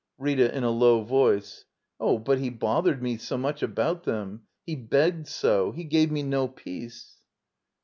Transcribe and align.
Rita, 0.17 0.51
[In 0.51 0.63
a 0.63 0.71
low 0.71 1.03
voice.] 1.03 1.65
Dh, 1.99 2.17
but 2.25 2.39
he 2.39 2.49
bothered 2.49 3.03
me 3.03 3.17
so 3.17 3.37
much 3.37 3.61
about 3.61 4.03
them— 4.03 4.47
he 4.65 4.75
begged 4.75 5.27
so. 5.27 5.73
He 5.73 5.83
gave 5.83 6.09
me 6.09 6.23
no 6.23 6.47
peace. 6.47 7.17